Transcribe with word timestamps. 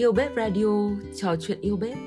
Yêu 0.00 0.12
Bếp 0.12 0.30
Radio, 0.36 0.90
trò 1.14 1.36
chuyện 1.40 1.60
yêu 1.60 1.76
bếp. 1.76 1.98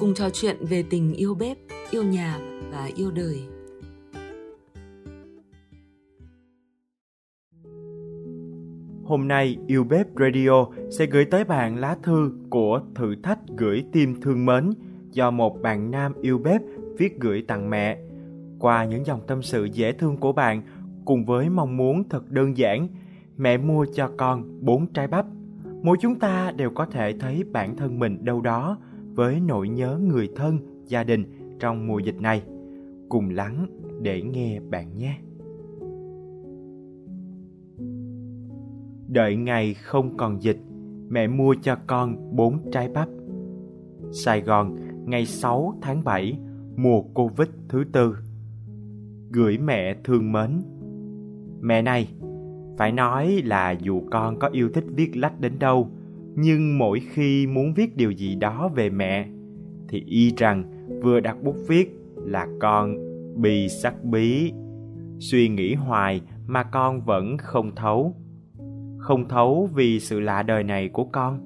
Cùng 0.00 0.14
trò 0.14 0.30
chuyện 0.30 0.56
về 0.60 0.84
tình 0.90 1.14
yêu 1.14 1.34
bếp, 1.34 1.56
yêu 1.90 2.02
nhà 2.02 2.38
và 2.72 2.88
yêu 2.96 3.10
đời. 3.10 3.42
Hôm 9.04 9.28
nay 9.28 9.56
Yêu 9.66 9.84
Bếp 9.84 10.06
Radio 10.20 10.66
sẽ 10.90 11.06
gửi 11.06 11.24
tới 11.24 11.44
bạn 11.44 11.76
lá 11.76 11.96
thư 12.02 12.30
của 12.50 12.80
thử 12.94 13.14
thách 13.22 13.38
gửi 13.56 13.84
tim 13.92 14.20
thương 14.20 14.46
mến 14.46 14.70
do 15.10 15.30
một 15.30 15.62
bạn 15.62 15.90
nam 15.90 16.12
yêu 16.22 16.38
bếp 16.38 16.60
viết 16.98 17.20
gửi 17.20 17.42
tặng 17.48 17.70
mẹ. 17.70 17.98
Qua 18.58 18.84
những 18.84 19.06
dòng 19.06 19.20
tâm 19.26 19.42
sự 19.42 19.64
dễ 19.64 19.92
thương 19.92 20.16
của 20.16 20.32
bạn 20.32 20.62
cùng 21.04 21.24
với 21.24 21.48
mong 21.48 21.76
muốn 21.76 22.08
thật 22.08 22.30
đơn 22.30 22.56
giản, 22.56 22.88
mẹ 23.36 23.56
mua 23.56 23.86
cho 23.94 24.10
con 24.16 24.58
bốn 24.60 24.86
trái 24.86 25.06
bắp. 25.06 25.26
Mỗi 25.86 25.96
chúng 26.00 26.18
ta 26.18 26.52
đều 26.56 26.70
có 26.70 26.86
thể 26.86 27.14
thấy 27.20 27.44
bản 27.52 27.76
thân 27.76 27.98
mình 27.98 28.24
đâu 28.24 28.40
đó 28.40 28.78
với 29.14 29.40
nỗi 29.40 29.68
nhớ 29.68 29.98
người 30.02 30.28
thân, 30.36 30.58
gia 30.86 31.04
đình 31.04 31.24
trong 31.58 31.86
mùa 31.86 31.98
dịch 31.98 32.20
này. 32.20 32.42
Cùng 33.08 33.30
lắng 33.30 33.66
để 34.02 34.22
nghe 34.22 34.60
bạn 34.60 34.98
nhé. 34.98 35.18
Đợi 39.08 39.36
ngày 39.36 39.74
không 39.74 40.16
còn 40.16 40.42
dịch, 40.42 40.58
mẹ 41.08 41.26
mua 41.26 41.54
cho 41.62 41.76
con 41.86 42.36
bốn 42.36 42.70
trái 42.72 42.88
bắp. 42.88 43.08
Sài 44.12 44.40
Gòn, 44.40 44.76
ngày 45.04 45.26
6 45.26 45.74
tháng 45.82 46.04
7, 46.04 46.38
mùa 46.76 47.02
Covid 47.02 47.48
thứ 47.68 47.84
tư. 47.92 48.16
Gửi 49.30 49.58
mẹ 49.58 49.96
thương 50.04 50.32
mến. 50.32 50.50
Mẹ 51.60 51.82
này, 51.82 52.08
phải 52.76 52.92
nói 52.92 53.42
là 53.44 53.70
dù 53.70 54.02
con 54.10 54.38
có 54.38 54.48
yêu 54.48 54.68
thích 54.74 54.84
viết 54.88 55.16
lách 55.16 55.40
đến 55.40 55.52
đâu, 55.58 55.90
nhưng 56.34 56.78
mỗi 56.78 57.00
khi 57.00 57.46
muốn 57.46 57.74
viết 57.74 57.96
điều 57.96 58.10
gì 58.10 58.34
đó 58.34 58.70
về 58.74 58.90
mẹ, 58.90 59.28
thì 59.88 60.04
y 60.06 60.32
rằng 60.36 60.64
vừa 61.02 61.20
đặt 61.20 61.42
bút 61.42 61.56
viết 61.68 61.96
là 62.16 62.46
con 62.60 62.96
bi 63.42 63.68
sắc 63.68 64.04
bí. 64.04 64.52
Suy 65.18 65.48
nghĩ 65.48 65.74
hoài 65.74 66.20
mà 66.46 66.62
con 66.62 67.00
vẫn 67.00 67.36
không 67.38 67.74
thấu. 67.74 68.14
Không 68.98 69.28
thấu 69.28 69.68
vì 69.74 70.00
sự 70.00 70.20
lạ 70.20 70.42
đời 70.42 70.62
này 70.62 70.88
của 70.88 71.04
con. 71.04 71.40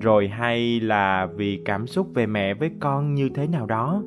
Rồi 0.00 0.28
hay 0.28 0.80
là 0.80 1.26
vì 1.36 1.60
cảm 1.64 1.86
xúc 1.86 2.06
về 2.14 2.26
mẹ 2.26 2.54
với 2.54 2.70
con 2.80 3.14
như 3.14 3.28
thế 3.28 3.46
nào 3.46 3.66
đó 3.66 4.02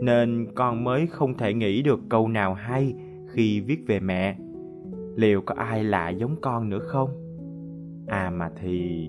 nên 0.00 0.46
con 0.54 0.84
mới 0.84 1.06
không 1.06 1.36
thể 1.36 1.54
nghĩ 1.54 1.82
được 1.82 2.00
câu 2.08 2.28
nào 2.28 2.54
hay 2.54 2.94
khi 3.28 3.60
viết 3.60 3.86
về 3.86 4.00
mẹ 4.00 4.36
liệu 5.18 5.40
có 5.40 5.54
ai 5.54 5.84
lạ 5.84 6.08
giống 6.08 6.36
con 6.40 6.68
nữa 6.68 6.78
không? 6.78 7.10
À 8.06 8.30
mà 8.30 8.50
thì, 8.60 9.08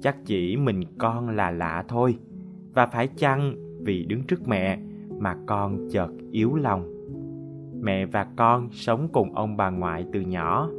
chắc 0.00 0.16
chỉ 0.24 0.56
mình 0.56 0.80
con 0.98 1.28
là 1.28 1.50
lạ 1.50 1.84
thôi. 1.88 2.18
Và 2.74 2.86
phải 2.86 3.08
chăng 3.08 3.54
vì 3.80 4.04
đứng 4.04 4.22
trước 4.22 4.48
mẹ 4.48 4.78
mà 5.18 5.36
con 5.46 5.88
chợt 5.90 6.08
yếu 6.30 6.54
lòng? 6.54 6.94
Mẹ 7.82 8.06
và 8.06 8.26
con 8.36 8.68
sống 8.72 9.08
cùng 9.12 9.34
ông 9.34 9.56
bà 9.56 9.70
ngoại 9.70 10.04
từ 10.12 10.20
nhỏ, 10.20 10.70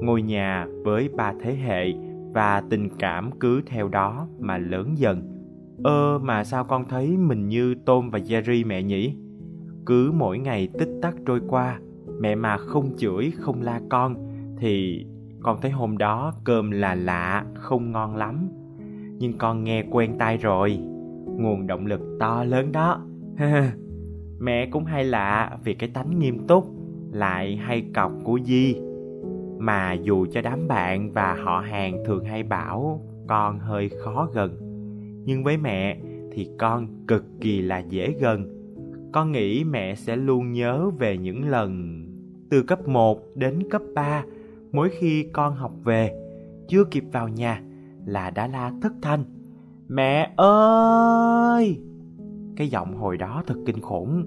ngôi 0.00 0.22
nhà 0.22 0.66
với 0.84 1.08
ba 1.08 1.34
thế 1.40 1.54
hệ 1.54 1.92
và 2.32 2.62
tình 2.70 2.88
cảm 2.98 3.30
cứ 3.40 3.62
theo 3.66 3.88
đó 3.88 4.28
mà 4.38 4.58
lớn 4.58 4.94
dần. 4.98 5.22
Ơ 5.84 6.18
mà 6.22 6.44
sao 6.44 6.64
con 6.64 6.88
thấy 6.88 7.16
mình 7.16 7.48
như 7.48 7.74
tôm 7.86 8.10
và 8.10 8.18
jerry 8.18 8.66
mẹ 8.66 8.82
nhỉ? 8.82 9.16
Cứ 9.86 10.12
mỗi 10.14 10.38
ngày 10.38 10.68
tích 10.78 10.90
tắc 11.02 11.14
trôi 11.26 11.40
qua 11.48 11.80
mẹ 12.20 12.34
mà 12.34 12.56
không 12.56 12.90
chửi, 12.96 13.32
không 13.38 13.62
la 13.62 13.80
con, 13.88 14.16
thì 14.58 15.06
con 15.42 15.58
thấy 15.60 15.70
hôm 15.70 15.98
đó 15.98 16.32
cơm 16.44 16.70
là 16.70 16.94
lạ, 16.94 17.44
không 17.54 17.92
ngon 17.92 18.16
lắm. 18.16 18.48
Nhưng 19.18 19.38
con 19.38 19.64
nghe 19.64 19.84
quen 19.90 20.18
tai 20.18 20.36
rồi. 20.36 20.78
Nguồn 21.26 21.66
động 21.66 21.86
lực 21.86 22.00
to 22.20 22.44
lớn 22.44 22.72
đó. 22.72 23.06
Mẹ 24.38 24.66
cũng 24.66 24.84
hay 24.84 25.04
lạ 25.04 25.58
vì 25.64 25.74
cái 25.74 25.90
tánh 25.94 26.18
nghiêm 26.18 26.46
túc, 26.46 26.66
lại 27.12 27.56
hay 27.56 27.84
cọc 27.94 28.12
của 28.24 28.38
di. 28.44 28.76
Mà 29.58 29.92
dù 29.92 30.26
cho 30.32 30.42
đám 30.42 30.68
bạn 30.68 31.12
và 31.12 31.34
họ 31.34 31.60
hàng 31.60 32.04
thường 32.06 32.24
hay 32.24 32.42
bảo 32.42 33.04
con 33.28 33.58
hơi 33.58 33.88
khó 33.88 34.28
gần, 34.34 34.56
nhưng 35.24 35.44
với 35.44 35.56
mẹ 35.56 35.98
thì 36.32 36.50
con 36.58 37.06
cực 37.06 37.24
kỳ 37.40 37.60
là 37.60 37.78
dễ 37.78 38.14
gần. 38.20 38.54
Con 39.12 39.32
nghĩ 39.32 39.64
mẹ 39.64 39.94
sẽ 39.94 40.16
luôn 40.16 40.52
nhớ 40.52 40.90
về 40.98 41.16
những 41.16 41.48
lần 41.48 42.04
từ 42.50 42.62
cấp 42.62 42.88
1 42.88 43.20
đến 43.34 43.62
cấp 43.70 43.82
3 43.94 44.24
mỗi 44.72 44.88
khi 44.88 45.26
con 45.32 45.54
học 45.54 45.72
về, 45.84 46.12
chưa 46.68 46.84
kịp 46.84 47.04
vào 47.12 47.28
nhà 47.28 47.62
là 48.06 48.30
đã 48.30 48.46
la 48.46 48.72
thất 48.82 48.92
thanh, 49.02 49.24
mẹ 49.88 50.32
ơi! 50.36 51.78
Cái 52.56 52.68
giọng 52.68 52.96
hồi 52.96 53.16
đó 53.16 53.42
thật 53.46 53.56
kinh 53.66 53.80
khủng. 53.80 54.24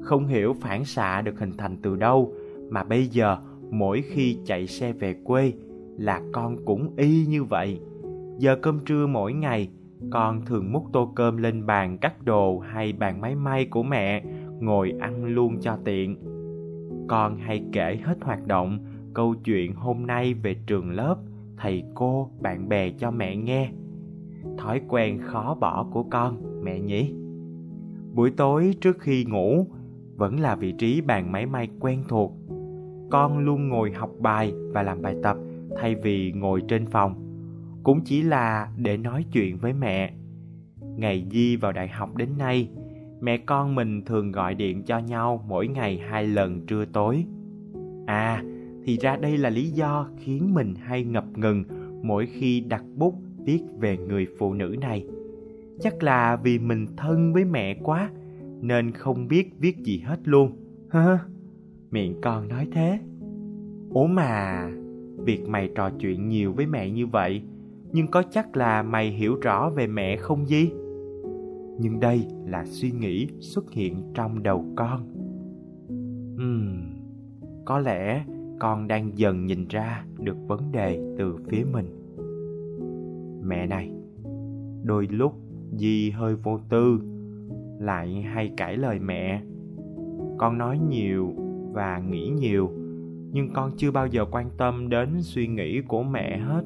Không 0.00 0.26
hiểu 0.26 0.54
phản 0.60 0.84
xạ 0.84 1.22
được 1.22 1.38
hình 1.38 1.52
thành 1.58 1.76
từ 1.82 1.96
đâu, 1.96 2.32
mà 2.70 2.84
bây 2.84 3.06
giờ 3.06 3.36
mỗi 3.70 4.02
khi 4.02 4.38
chạy 4.44 4.66
xe 4.66 4.92
về 4.92 5.14
quê 5.24 5.52
là 5.98 6.22
con 6.32 6.56
cũng 6.64 6.94
y 6.96 7.26
như 7.26 7.44
vậy. 7.44 7.80
Giờ 8.38 8.56
cơm 8.62 8.78
trưa 8.84 9.06
mỗi 9.06 9.32
ngày, 9.32 9.68
con 10.10 10.44
thường 10.46 10.72
múc 10.72 10.84
tô 10.92 11.12
cơm 11.16 11.36
lên 11.36 11.66
bàn 11.66 11.98
cắt 11.98 12.24
đồ 12.24 12.58
hay 12.58 12.92
bàn 12.92 13.20
máy 13.20 13.34
may 13.34 13.64
của 13.64 13.82
mẹ, 13.82 14.24
ngồi 14.60 14.92
ăn 15.00 15.24
luôn 15.24 15.60
cho 15.60 15.78
tiện 15.84 16.16
con 17.08 17.38
hay 17.38 17.64
kể 17.72 17.98
hết 18.04 18.16
hoạt 18.22 18.46
động, 18.46 18.78
câu 19.14 19.34
chuyện 19.34 19.74
hôm 19.74 20.06
nay 20.06 20.34
về 20.34 20.56
trường 20.66 20.90
lớp, 20.90 21.16
thầy 21.56 21.82
cô, 21.94 22.30
bạn 22.40 22.68
bè 22.68 22.90
cho 22.90 23.10
mẹ 23.10 23.36
nghe. 23.36 23.70
Thói 24.58 24.80
quen 24.88 25.18
khó 25.22 25.54
bỏ 25.60 25.86
của 25.92 26.02
con, 26.02 26.62
mẹ 26.64 26.80
nhỉ 26.80 27.12
buổi 28.16 28.30
tối 28.30 28.74
trước 28.80 29.00
khi 29.00 29.24
ngủ, 29.24 29.66
vẫn 30.16 30.40
là 30.40 30.56
vị 30.56 30.72
trí 30.72 31.00
bàn 31.00 31.32
máy 31.32 31.46
may 31.46 31.68
quen 31.80 32.04
thuộc. 32.08 32.32
Con 33.10 33.38
luôn 33.38 33.68
ngồi 33.68 33.92
học 33.92 34.10
bài 34.18 34.52
và 34.72 34.82
làm 34.82 35.02
bài 35.02 35.16
tập, 35.22 35.36
thay 35.76 35.94
vì 35.94 36.32
ngồi 36.32 36.62
trên 36.68 36.86
phòng. 36.86 37.14
Cũng 37.84 38.00
chỉ 38.04 38.22
là 38.22 38.68
để 38.76 38.96
nói 38.96 39.24
chuyện 39.32 39.58
với 39.58 39.72
mẹ. 39.72 40.12
Ngày 40.96 41.26
di 41.30 41.56
vào 41.56 41.72
đại 41.72 41.88
học 41.88 42.16
đến 42.16 42.28
nay 42.38 42.68
mẹ 43.20 43.36
con 43.36 43.74
mình 43.74 44.02
thường 44.04 44.32
gọi 44.32 44.54
điện 44.54 44.82
cho 44.82 44.98
nhau 44.98 45.44
mỗi 45.48 45.68
ngày 45.68 45.98
hai 45.98 46.26
lần 46.26 46.66
trưa 46.66 46.84
tối. 46.84 47.24
À 48.06 48.42
thì 48.84 48.96
ra 48.96 49.16
đây 49.16 49.38
là 49.38 49.50
lý 49.50 49.70
do 49.70 50.08
khiến 50.16 50.54
mình 50.54 50.74
hay 50.74 51.04
ngập 51.04 51.24
ngừng 51.38 51.64
mỗi 52.02 52.26
khi 52.26 52.60
đặt 52.60 52.84
bút 52.96 53.14
viết 53.44 53.60
về 53.78 53.96
người 53.96 54.26
phụ 54.38 54.54
nữ 54.54 54.76
này. 54.80 55.04
Chắc 55.80 56.02
là 56.02 56.36
vì 56.36 56.58
mình 56.58 56.86
thân 56.96 57.32
với 57.32 57.44
mẹ 57.44 57.74
quá, 57.82 58.10
nên 58.60 58.92
không 58.92 59.28
biết 59.28 59.50
viết 59.58 59.76
gì 59.76 59.98
hết 59.98 60.20
luôn. 60.24 60.52
Hơ 60.88 61.18
miệng 61.90 62.20
con 62.20 62.48
nói 62.48 62.68
thế. 62.72 62.98
Ủa 63.90 64.06
mà, 64.06 64.68
việc 65.18 65.48
mày 65.48 65.70
trò 65.74 65.90
chuyện 66.00 66.28
nhiều 66.28 66.52
với 66.52 66.66
mẹ 66.66 66.90
như 66.90 67.06
vậy, 67.06 67.42
nhưng 67.92 68.06
có 68.06 68.22
chắc 68.30 68.56
là 68.56 68.82
mày 68.82 69.10
hiểu 69.10 69.36
rõ 69.42 69.70
về 69.70 69.86
mẹ 69.86 70.16
không 70.16 70.46
gì 70.46 70.70
nhưng 71.78 72.00
đây 72.00 72.26
là 72.46 72.64
suy 72.66 72.90
nghĩ 72.90 73.28
xuất 73.40 73.70
hiện 73.70 74.12
trong 74.14 74.42
đầu 74.42 74.64
con. 74.76 75.06
Ừm, 76.38 76.96
có 77.64 77.78
lẽ 77.78 78.24
con 78.58 78.88
đang 78.88 79.18
dần 79.18 79.46
nhìn 79.46 79.68
ra 79.68 80.04
được 80.18 80.36
vấn 80.48 80.72
đề 80.72 81.14
từ 81.18 81.36
phía 81.48 81.64
mình. 81.72 81.86
Mẹ 83.42 83.66
này, 83.66 83.92
đôi 84.82 85.06
lúc 85.10 85.32
di 85.76 86.10
hơi 86.10 86.34
vô 86.34 86.58
tư, 86.68 87.00
lại 87.78 88.22
hay 88.22 88.52
cãi 88.56 88.76
lời 88.76 88.98
mẹ. 88.98 89.42
Con 90.38 90.58
nói 90.58 90.78
nhiều 90.88 91.32
và 91.72 91.98
nghĩ 91.98 92.28
nhiều, 92.28 92.70
nhưng 93.32 93.48
con 93.54 93.70
chưa 93.76 93.90
bao 93.90 94.06
giờ 94.06 94.24
quan 94.30 94.50
tâm 94.58 94.88
đến 94.88 95.08
suy 95.20 95.46
nghĩ 95.46 95.80
của 95.80 96.02
mẹ 96.02 96.38
hết. 96.38 96.62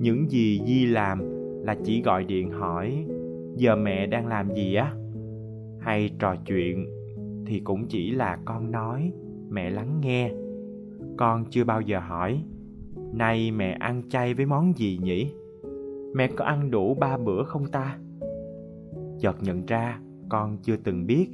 Những 0.00 0.30
gì 0.30 0.60
di 0.66 0.86
làm 0.86 1.20
là 1.64 1.76
chỉ 1.84 2.02
gọi 2.02 2.24
điện 2.24 2.50
hỏi 2.50 3.06
giờ 3.56 3.76
mẹ 3.76 4.06
đang 4.06 4.26
làm 4.26 4.54
gì 4.54 4.74
á? 4.74 4.94
Hay 5.80 6.10
trò 6.18 6.36
chuyện 6.46 6.86
thì 7.46 7.60
cũng 7.60 7.86
chỉ 7.88 8.10
là 8.10 8.38
con 8.44 8.70
nói, 8.70 9.12
mẹ 9.50 9.70
lắng 9.70 10.00
nghe. 10.00 10.32
Con 11.16 11.44
chưa 11.50 11.64
bao 11.64 11.80
giờ 11.80 11.98
hỏi, 11.98 12.44
nay 13.12 13.50
mẹ 13.50 13.76
ăn 13.80 14.02
chay 14.08 14.34
với 14.34 14.46
món 14.46 14.72
gì 14.76 14.98
nhỉ? 15.02 15.32
Mẹ 16.14 16.26
có 16.36 16.44
ăn 16.44 16.70
đủ 16.70 16.94
ba 16.94 17.18
bữa 17.18 17.42
không 17.42 17.66
ta? 17.66 17.98
Chợt 19.20 19.36
nhận 19.42 19.66
ra, 19.66 20.00
con 20.28 20.58
chưa 20.62 20.76
từng 20.76 21.06
biết 21.06 21.28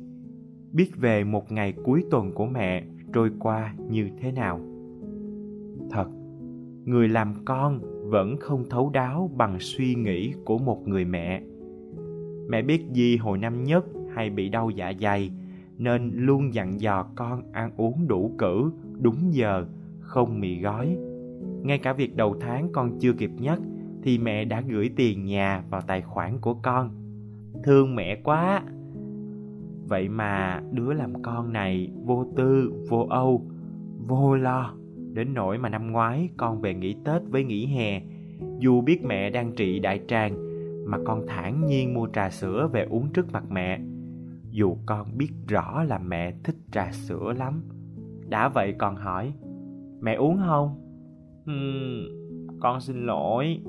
biết 0.72 0.90
về 0.96 1.24
một 1.24 1.52
ngày 1.52 1.74
cuối 1.84 2.04
tuần 2.10 2.32
của 2.32 2.46
mẹ 2.46 2.84
trôi 3.12 3.30
qua 3.38 3.74
như 3.88 4.08
thế 4.20 4.32
nào. 4.32 4.60
Thật, 5.90 6.06
người 6.84 7.08
làm 7.08 7.34
con 7.44 7.80
vẫn 8.10 8.36
không 8.36 8.64
thấu 8.70 8.90
đáo 8.90 9.30
bằng 9.36 9.56
suy 9.60 9.94
nghĩ 9.94 10.32
của 10.44 10.58
một 10.58 10.88
người 10.88 11.04
mẹ 11.04 11.42
mẹ 12.48 12.62
biết 12.62 12.84
gì 12.92 13.16
hồi 13.16 13.38
năm 13.38 13.64
nhất 13.64 13.84
hay 14.14 14.30
bị 14.30 14.48
đau 14.48 14.70
dạ 14.70 14.92
dày 15.00 15.30
nên 15.78 16.12
luôn 16.14 16.54
dặn 16.54 16.80
dò 16.80 17.06
con 17.16 17.42
ăn 17.52 17.70
uống 17.76 18.08
đủ 18.08 18.34
cử 18.38 18.70
đúng 19.00 19.34
giờ 19.34 19.66
không 20.00 20.40
mì 20.40 20.60
gói 20.60 20.96
ngay 21.62 21.78
cả 21.78 21.92
việc 21.92 22.16
đầu 22.16 22.36
tháng 22.40 22.68
con 22.72 22.98
chưa 22.98 23.12
kịp 23.12 23.30
nhắc 23.38 23.58
thì 24.02 24.18
mẹ 24.18 24.44
đã 24.44 24.60
gửi 24.60 24.90
tiền 24.96 25.24
nhà 25.24 25.62
vào 25.70 25.80
tài 25.80 26.02
khoản 26.02 26.38
của 26.40 26.54
con. 26.54 26.90
Thương 27.64 27.94
mẹ 27.94 28.16
quá. 28.24 28.62
Vậy 29.88 30.08
mà 30.08 30.62
đứa 30.72 30.92
làm 30.92 31.22
con 31.22 31.52
này 31.52 31.90
vô 32.04 32.26
tư, 32.36 32.72
vô 32.88 33.06
âu, 33.10 33.46
vô 34.06 34.36
lo. 34.36 34.74
Đến 35.12 35.34
nỗi 35.34 35.58
mà 35.58 35.68
năm 35.68 35.92
ngoái 35.92 36.28
con 36.36 36.60
về 36.60 36.74
nghỉ 36.74 36.96
Tết 37.04 37.22
với 37.30 37.44
nghỉ 37.44 37.66
hè, 37.66 38.02
dù 38.58 38.80
biết 38.80 39.04
mẹ 39.04 39.30
đang 39.30 39.52
trị 39.52 39.78
đại 39.78 40.00
tràng 40.08 40.47
mà 40.88 40.98
con 41.04 41.26
thản 41.26 41.66
nhiên 41.66 41.94
mua 41.94 42.08
trà 42.12 42.30
sữa 42.30 42.68
về 42.72 42.86
uống 42.90 43.08
trước 43.12 43.32
mặt 43.32 43.44
mẹ. 43.50 43.80
Dù 44.50 44.76
con 44.86 45.18
biết 45.18 45.30
rõ 45.48 45.82
là 45.82 45.98
mẹ 45.98 46.34
thích 46.44 46.56
trà 46.72 46.92
sữa 46.92 47.32
lắm. 47.38 47.62
Đã 48.28 48.48
vậy 48.48 48.74
còn 48.78 48.96
hỏi, 48.96 49.32
mẹ 50.00 50.14
uống 50.14 50.38
không? 50.46 50.68
Hmm, 51.46 52.04
con 52.60 52.80
xin 52.80 53.06
lỗi, 53.06 53.60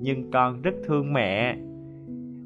nhưng 0.00 0.30
con 0.30 0.62
rất 0.62 0.74
thương 0.84 1.12
mẹ. 1.12 1.58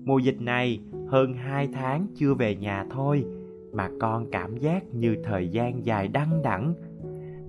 Mùa 0.05 0.19
dịch 0.19 0.41
này 0.41 0.81
hơn 1.09 1.35
hai 1.35 1.69
tháng 1.73 2.07
chưa 2.15 2.35
về 2.35 2.57
nhà 2.57 2.87
thôi 2.91 3.25
mà 3.73 3.91
con 4.01 4.31
cảm 4.31 4.57
giác 4.57 4.95
như 4.95 5.17
thời 5.25 5.49
gian 5.49 5.87
dài 5.87 6.09
đăng 6.09 6.43
đẳng. 6.43 6.75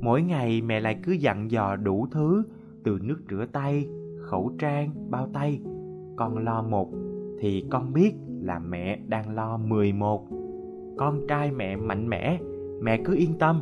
Mỗi 0.02 0.22
ngày 0.22 0.62
mẹ 0.62 0.80
lại 0.80 1.00
cứ 1.04 1.12
dặn 1.12 1.52
dò 1.52 1.76
đủ 1.76 2.08
thứ 2.12 2.44
từ 2.84 3.00
nước 3.02 3.20
rửa 3.30 3.46
tay, 3.52 3.88
khẩu 4.20 4.52
trang, 4.60 4.90
bao 5.10 5.30
tay. 5.34 5.62
Con 6.16 6.38
lo 6.38 6.62
một 6.62 6.90
thì 7.40 7.64
con 7.70 7.94
biết 7.94 8.14
là 8.42 8.60
mẹ 8.60 9.00
đang 9.08 9.36
lo 9.36 9.58
mười 9.58 9.94
một. 9.94 10.28
Con 10.98 11.28
trai 11.28 11.52
mẹ 11.52 11.76
mạnh 11.76 12.10
mẽ, 12.10 12.40
mẹ 12.82 12.98
cứ 13.06 13.16
yên 13.16 13.34
tâm. 13.40 13.62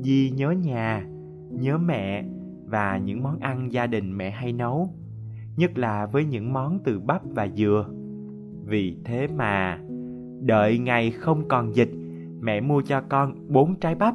di 0.00 0.30
nhớ 0.30 0.50
nhà, 0.50 1.06
nhớ 1.50 1.78
mẹ 1.78 2.24
và 2.66 2.98
những 2.98 3.22
món 3.22 3.38
ăn 3.38 3.72
gia 3.72 3.86
đình 3.86 4.16
mẹ 4.16 4.30
hay 4.30 4.52
nấu, 4.52 4.88
nhất 5.56 5.78
là 5.78 6.06
với 6.06 6.24
những 6.24 6.52
món 6.52 6.78
từ 6.84 7.00
bắp 7.00 7.22
và 7.34 7.48
dừa. 7.56 7.86
Vì 8.64 8.96
thế 9.04 9.26
mà, 9.36 9.80
đợi 10.40 10.78
ngày 10.78 11.10
không 11.10 11.48
còn 11.48 11.74
dịch, 11.74 11.90
mẹ 12.40 12.60
mua 12.60 12.82
cho 12.82 13.00
con 13.08 13.34
bốn 13.48 13.74
trái 13.74 13.94
bắp 13.94 14.14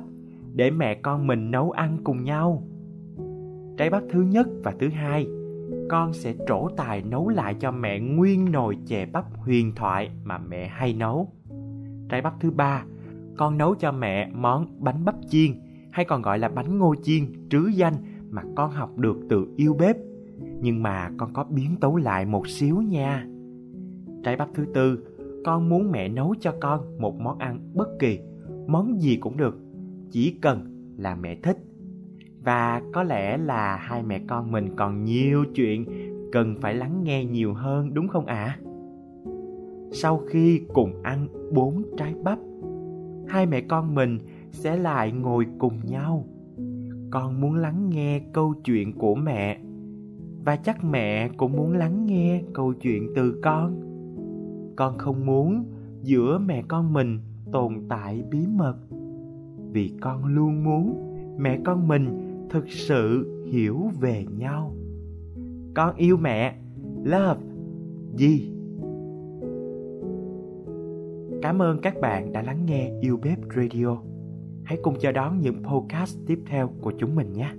để 0.55 0.71
mẹ 0.71 0.95
con 0.95 1.27
mình 1.27 1.51
nấu 1.51 1.71
ăn 1.71 1.97
cùng 2.03 2.23
nhau. 2.23 2.63
Trái 3.77 3.89
bắp 3.89 4.03
thứ 4.09 4.21
nhất 4.21 4.47
và 4.63 4.73
thứ 4.79 4.89
hai, 4.89 5.27
con 5.93 6.13
sẽ 6.13 6.33
trổ 6.47 6.69
tài 6.77 7.01
nấu 7.01 7.29
lại 7.29 7.55
cho 7.59 7.71
mẹ 7.71 7.99
nguyên 7.99 8.51
nồi 8.51 8.77
chè 8.85 9.05
bắp 9.05 9.25
huyền 9.37 9.71
thoại 9.75 10.11
mà 10.23 10.37
mẹ 10.37 10.67
hay 10.67 10.93
nấu. 10.93 11.27
Trái 12.09 12.21
bắp 12.21 12.33
thứ 12.39 12.51
ba, 12.51 12.85
con 13.37 13.57
nấu 13.57 13.75
cho 13.75 13.91
mẹ 13.91 14.31
món 14.33 14.67
bánh 14.79 15.05
bắp 15.05 15.15
chiên 15.29 15.51
hay 15.91 16.05
còn 16.05 16.21
gọi 16.21 16.39
là 16.39 16.49
bánh 16.49 16.77
ngô 16.77 16.95
chiên 17.03 17.23
trứ 17.49 17.67
danh 17.67 17.93
mà 18.29 18.41
con 18.55 18.71
học 18.71 18.97
được 18.97 19.17
từ 19.29 19.47
yêu 19.55 19.73
bếp. 19.79 19.97
Nhưng 20.61 20.83
mà 20.83 21.11
con 21.17 21.33
có 21.33 21.43
biến 21.43 21.75
tấu 21.81 21.95
lại 21.95 22.25
một 22.25 22.47
xíu 22.47 22.81
nha. 22.81 23.27
Trái 24.23 24.35
bắp 24.35 24.49
thứ 24.53 24.65
tư, 24.73 25.07
con 25.45 25.69
muốn 25.69 25.91
mẹ 25.91 26.07
nấu 26.07 26.35
cho 26.39 26.53
con 26.61 27.01
một 27.01 27.19
món 27.19 27.37
ăn 27.37 27.71
bất 27.73 27.87
kỳ, 27.99 28.19
món 28.67 29.01
gì 29.01 29.15
cũng 29.15 29.37
được, 29.37 29.57
chỉ 30.11 30.37
cần 30.41 30.89
là 30.97 31.15
mẹ 31.15 31.35
thích. 31.35 31.57
Và 32.43 32.81
có 32.93 33.03
lẽ 33.03 33.37
là 33.37 33.75
hai 33.75 34.03
mẹ 34.03 34.21
con 34.27 34.51
mình 34.51 34.75
còn 34.75 35.03
nhiều 35.03 35.45
chuyện 35.55 35.85
cần 36.31 36.55
phải 36.61 36.73
lắng 36.73 37.03
nghe 37.03 37.25
nhiều 37.25 37.53
hơn 37.53 37.93
đúng 37.93 38.07
không 38.07 38.25
ạ? 38.25 38.35
À? 38.35 38.59
Sau 39.91 40.21
khi 40.27 40.61
cùng 40.73 41.01
ăn 41.03 41.27
bốn 41.53 41.83
trái 41.97 42.13
bắp, 42.23 42.39
hai 43.27 43.45
mẹ 43.45 43.61
con 43.61 43.95
mình 43.95 44.19
sẽ 44.51 44.77
lại 44.77 45.11
ngồi 45.11 45.45
cùng 45.59 45.79
nhau 45.85 46.25
con 47.13 47.41
muốn 47.41 47.55
lắng 47.55 47.89
nghe 47.89 48.21
câu 48.33 48.53
chuyện 48.63 48.93
của 48.97 49.15
mẹ 49.15 49.59
và 50.45 50.55
chắc 50.55 50.83
mẹ 50.83 51.29
cũng 51.37 51.51
muốn 51.51 51.73
lắng 51.73 52.05
nghe 52.05 52.41
câu 52.53 52.73
chuyện 52.73 53.11
từ 53.15 53.39
con 53.43 53.81
con 54.75 54.97
không 54.97 55.25
muốn 55.25 55.65
giữa 56.03 56.39
mẹ 56.45 56.63
con 56.67 56.93
mình 56.93 57.19
tồn 57.51 57.73
tại 57.89 58.23
bí 58.31 58.47
mật 58.47 58.75
vì 59.71 59.91
con 60.01 60.25
luôn 60.25 60.63
muốn 60.63 61.13
mẹ 61.37 61.59
con 61.65 61.87
mình 61.87 62.22
thực 62.53 62.69
sự 62.69 63.27
hiểu 63.45 63.91
về 63.99 64.25
nhau. 64.37 64.75
Con 65.75 65.95
yêu 65.95 66.17
mẹ, 66.17 66.55
love, 67.03 67.41
gì? 68.15 68.51
Cảm 71.41 71.61
ơn 71.61 71.81
các 71.81 72.01
bạn 72.01 72.31
đã 72.31 72.41
lắng 72.41 72.65
nghe 72.65 72.91
yêu 73.01 73.19
bếp 73.23 73.39
radio. 73.55 73.97
Hãy 74.63 74.77
cùng 74.81 74.95
chờ 74.99 75.11
đón 75.11 75.41
những 75.41 75.63
podcast 75.63 76.17
tiếp 76.27 76.39
theo 76.45 76.69
của 76.81 76.93
chúng 76.97 77.15
mình 77.15 77.33
nhé. 77.33 77.49